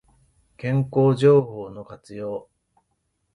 [0.57, 2.49] 健康情報の活用